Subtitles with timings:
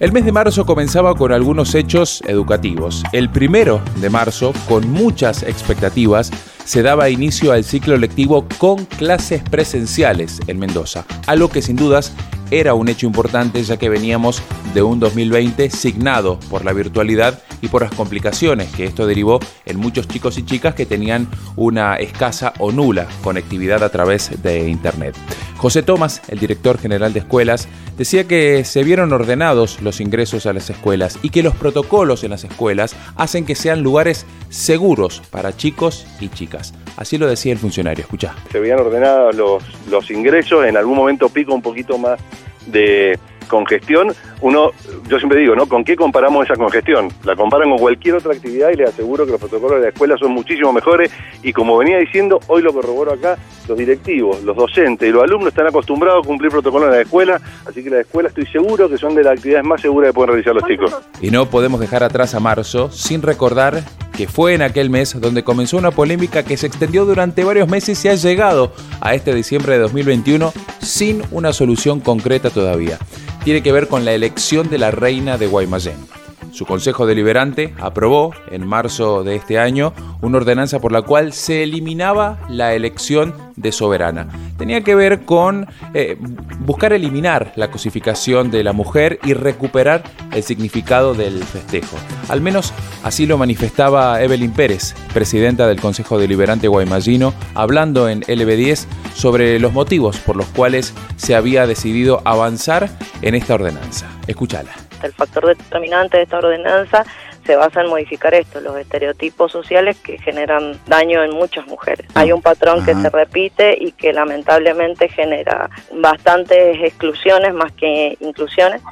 [0.00, 3.04] El mes de marzo comenzaba con algunos hechos educativos.
[3.12, 6.30] El primero de marzo, con muchas expectativas,
[6.64, 12.14] se daba inicio al ciclo lectivo con clases presenciales en Mendoza, algo que sin dudas
[12.50, 17.68] era un hecho importante ya que veníamos de un 2020 signado por la virtualidad y
[17.68, 22.54] por las complicaciones que esto derivó en muchos chicos y chicas que tenían una escasa
[22.58, 25.14] o nula conectividad a través de Internet.
[25.60, 30.54] José Tomás, el director general de escuelas, decía que se vieron ordenados los ingresos a
[30.54, 35.54] las escuelas y que los protocolos en las escuelas hacen que sean lugares seguros para
[35.54, 36.72] chicos y chicas.
[36.96, 38.34] Así lo decía el funcionario, escucha.
[38.50, 42.18] Se veían ordenados los, los ingresos, en algún momento pico un poquito más
[42.66, 43.18] de
[43.50, 44.70] congestión, uno,
[45.08, 45.66] yo siempre digo, ¿no?
[45.66, 47.08] ¿Con qué comparamos esa congestión?
[47.24, 50.16] La comparan con cualquier otra actividad y les aseguro que los protocolos de la escuela
[50.16, 51.10] son muchísimo mejores
[51.42, 53.36] y como venía diciendo, hoy lo corroboro acá,
[53.68, 57.40] los directivos, los docentes y los alumnos están acostumbrados a cumplir protocolos en la escuela,
[57.68, 60.30] así que la escuela estoy seguro que son de las actividades más seguras que pueden
[60.30, 60.96] realizar los chicos.
[61.20, 63.82] Y no podemos dejar atrás a marzo sin recordar
[64.16, 68.04] que fue en aquel mes donde comenzó una polémica que se extendió durante varios meses
[68.04, 72.98] y ha llegado a este diciembre de 2021 sin una solución concreta todavía
[73.44, 76.19] tiene que ver con la elección de la reina de Guaymallén.
[76.52, 81.62] Su Consejo Deliberante aprobó en marzo de este año una ordenanza por la cual se
[81.62, 84.28] eliminaba la elección de soberana.
[84.58, 86.16] Tenía que ver con eh,
[86.60, 91.96] buscar eliminar la cosificación de la mujer y recuperar el significado del festejo.
[92.28, 98.86] Al menos así lo manifestaba Evelyn Pérez, presidenta del Consejo Deliberante Guaymallino, hablando en LB10
[99.14, 102.90] sobre los motivos por los cuales se había decidido avanzar
[103.22, 104.06] en esta ordenanza.
[104.26, 107.04] Escúchala el factor determinante de esta ordenanza
[107.44, 112.06] se basa en modificar esto, los estereotipos sociales que generan daño en muchas mujeres.
[112.14, 118.82] Hay un patrón que se repite y que lamentablemente genera bastantes exclusiones más que inclusiones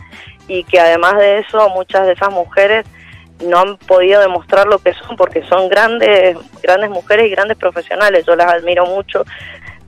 [0.48, 2.86] y que además de eso muchas de esas mujeres
[3.44, 8.24] no han podido demostrar lo que son porque son grandes grandes mujeres y grandes profesionales,
[8.26, 9.24] yo las admiro mucho,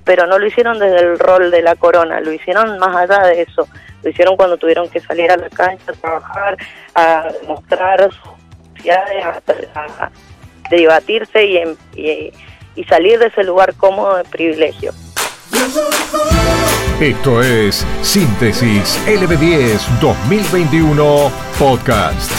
[0.04, 3.42] pero no lo hicieron desde el rol de la corona, lo hicieron más allá de
[3.42, 3.66] eso
[4.02, 6.56] lo hicieron cuando tuvieron que salir a la cancha a trabajar,
[6.94, 8.40] a mostrar sus
[9.24, 9.40] a,
[9.74, 10.10] a,
[10.70, 12.32] debatirse y,
[12.76, 14.92] y salir de ese lugar cómodo de privilegio.
[17.00, 22.30] Esto es Síntesis LB10 2021 Podcast.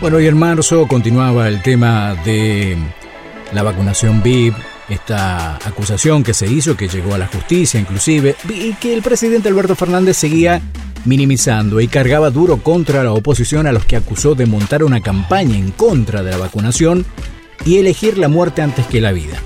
[0.00, 2.76] Bueno, y en marzo continuaba el tema de
[3.52, 4.54] la vacunación VIP,
[4.88, 9.48] esta acusación que se hizo, que llegó a la justicia inclusive, y que el presidente
[9.48, 10.60] Alberto Fernández seguía
[11.04, 15.56] minimizando y cargaba duro contra la oposición a los que acusó de montar una campaña
[15.56, 17.04] en contra de la vacunación
[17.64, 19.38] y elegir la muerte antes que la vida.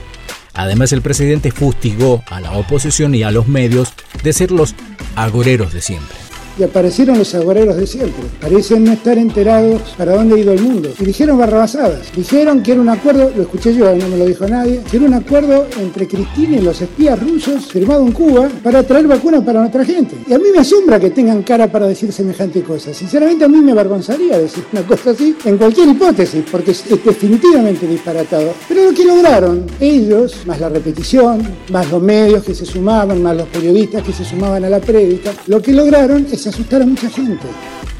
[0.54, 4.74] Además, el presidente fustigó a la oposición y a los medios de ser los
[5.14, 6.27] agoreros de siempre
[6.58, 8.24] y aparecieron los agoreros de siempre.
[8.40, 10.90] Parecen no estar enterados para dónde ha ido el mundo.
[10.98, 12.12] Y dijeron barrabasadas.
[12.14, 15.06] Dijeron que era un acuerdo, lo escuché yo, no me lo dijo nadie, que era
[15.06, 19.60] un acuerdo entre Cristina y los espías rusos firmado en Cuba para traer vacunas para
[19.60, 20.16] nuestra gente.
[20.26, 22.92] Y a mí me asombra que tengan cara para decir semejante cosa.
[22.92, 27.86] Sinceramente a mí me avergonzaría decir una cosa así en cualquier hipótesis, porque es definitivamente
[27.86, 28.52] disparatado.
[28.68, 33.36] Pero lo que lograron ellos, más la repetición, más los medios que se sumaban, más
[33.36, 37.08] los periodistas que se sumaban a la prédica, lo que lograron es asustar a mucha
[37.10, 37.46] gente.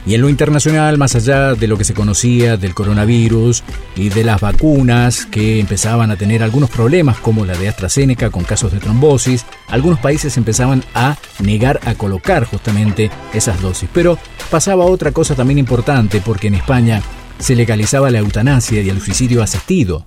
[0.06, 3.62] Y en lo internacional, más allá de lo que se conocía del coronavirus
[3.94, 8.44] y de las vacunas que empezaban a tener algunos problemas como la de AstraZeneca con
[8.44, 13.90] casos de trombosis, algunos países empezaban a negar a colocar justamente esas dosis.
[13.92, 14.18] Pero
[14.50, 17.02] pasaba otra cosa también importante porque en España
[17.38, 20.06] se legalizaba la eutanasia y el suicidio asistido.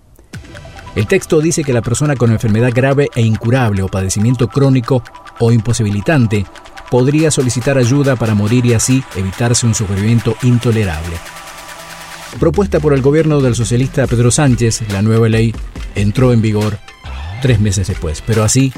[0.95, 5.03] El texto dice que la persona con enfermedad grave e incurable o padecimiento crónico
[5.39, 6.45] o imposibilitante
[6.91, 11.15] podría solicitar ayuda para morir y así evitarse un sufrimiento intolerable.
[12.37, 15.55] Propuesta por el gobierno del socialista Pedro Sánchez, la nueva ley
[15.95, 16.77] entró en vigor
[17.41, 18.73] tres meses después, pero así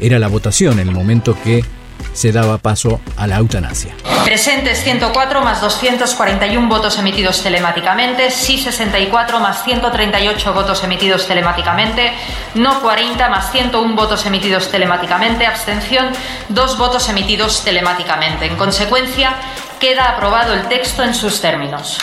[0.00, 1.64] era la votación en el momento que
[2.12, 3.94] se daba paso a la eutanasia.
[4.24, 12.12] Presentes 104 más 241 votos emitidos telemáticamente, sí 64 más 138 votos emitidos telemáticamente,
[12.54, 16.08] no 40 más 101 votos emitidos telemáticamente, abstención
[16.48, 18.46] 2 votos emitidos telemáticamente.
[18.46, 19.34] En consecuencia,
[19.80, 21.98] queda aprobado el texto en sus términos.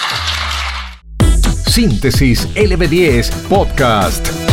[1.68, 4.45] Síntesis LB10 Podcast.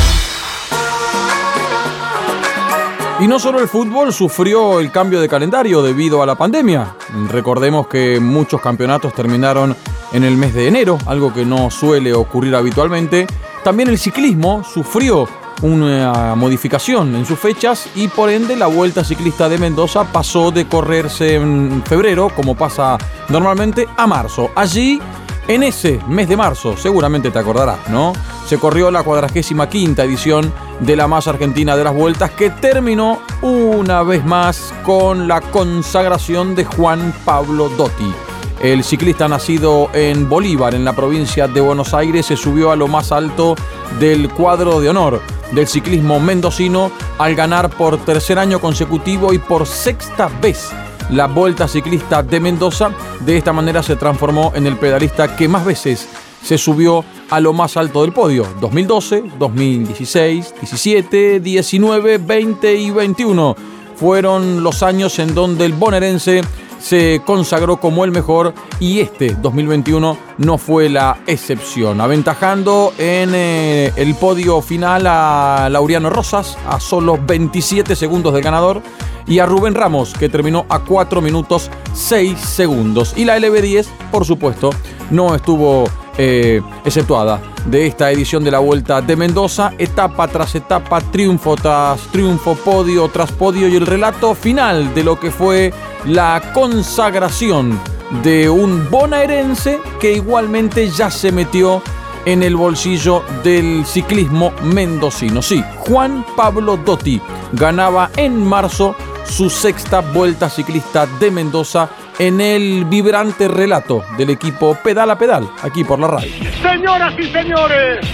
[3.23, 6.97] Y no solo el fútbol sufrió el cambio de calendario debido a la pandemia.
[7.29, 9.77] Recordemos que muchos campeonatos terminaron
[10.13, 13.29] en el mes de enero, algo que no suele ocurrir habitualmente.
[13.63, 15.29] También el ciclismo sufrió
[15.63, 20.67] una modificación en sus fechas y por ende la Vuelta Ciclista de Mendoza pasó de
[20.67, 22.99] correrse en febrero, como pasa
[23.29, 24.51] normalmente, a marzo.
[24.57, 25.01] Allí,
[25.49, 28.13] en ese mes de marzo, seguramente te acordarás, ¿no?
[28.47, 34.03] Se corrió la 45 edición de la más argentina de las vueltas que terminó una
[34.03, 38.13] vez más con la consagración de Juan Pablo Dotti.
[38.61, 42.87] El ciclista nacido en Bolívar, en la provincia de Buenos Aires, se subió a lo
[42.87, 43.57] más alto
[43.99, 45.21] del cuadro de honor
[45.53, 50.71] del ciclismo mendocino al ganar por tercer año consecutivo y por sexta vez
[51.11, 52.91] la Vuelta Ciclista de Mendoza.
[53.21, 56.09] De esta manera se transformó en el pedalista que más veces
[56.43, 58.47] se subió a lo más alto del podio.
[58.61, 63.57] 2012, 2016, 17, 19, 20 y 21
[63.97, 66.43] fueron los años en donde el bonaerense
[66.83, 73.93] se consagró como el mejor y este 2021 no fue la excepción, aventajando en eh,
[73.95, 78.83] el podio final a Laureano Rosas a solo 27 segundos del ganador
[79.27, 84.25] y a Rubén Ramos que terminó a 4 minutos 6 segundos y la LB10 por
[84.25, 84.71] supuesto
[85.11, 85.85] no estuvo
[86.19, 92.01] eh, exceptuada de esta edición de la Vuelta de Mendoza, etapa tras etapa, triunfo tras
[92.09, 95.73] triunfo, podio tras podio y el relato final de lo que fue
[96.05, 97.79] la consagración
[98.23, 101.83] de un bonaerense que igualmente ya se metió
[102.25, 105.43] en el bolsillo del ciclismo mendocino.
[105.43, 107.21] Sí, Juan Pablo Dotti
[107.53, 111.89] ganaba en marzo su sexta vuelta ciclista de Mendoza
[112.19, 116.31] en el vibrante relato del equipo Pedal a Pedal, aquí por la radio.
[116.61, 118.07] Señoras y señores,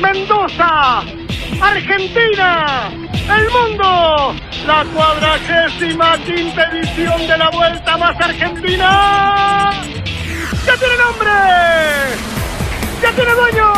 [0.00, 1.00] Mendoza,
[1.60, 4.34] Argentina, el mundo,
[4.66, 9.70] la cuadragésima quinta edición de la Vuelta Más Argentina.
[10.66, 11.30] ¡Ya tiene nombre!
[13.02, 13.72] ¡Ya tiene dueño!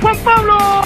[0.00, 0.84] ¡Juan Pablo!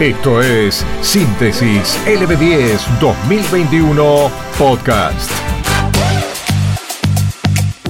[0.00, 5.45] Esto es Síntesis LB10 2021 Podcast.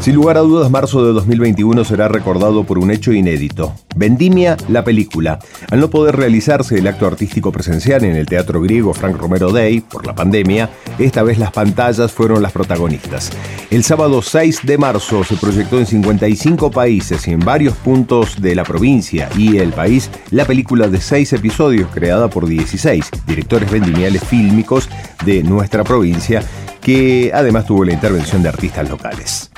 [0.07, 3.75] Sin lugar a dudas, marzo de 2021 será recordado por un hecho inédito.
[3.97, 5.41] Vendimia, la película.
[5.69, 9.81] Al no poder realizarse el acto artístico presencial en el Teatro Griego Frank Romero Day
[9.81, 10.71] por la pandemia,
[11.01, 13.33] esta vez las pantallas fueron las protagonistas.
[13.69, 18.55] El sábado 6 de marzo se proyectó en 55 países y en varios puntos de
[18.55, 24.23] la provincia y el país la película de seis episodios creada por 16 directores vendimiales
[24.23, 24.89] fílmicos
[25.25, 26.45] de nuestra provincia
[26.81, 29.51] que además tuvo la intervención de artistas locales.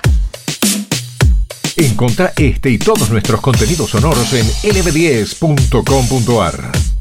[1.79, 4.45] Encontrá este y todos nuestros contenidos sonoros en
[4.75, 6.98] lb10.com.ar.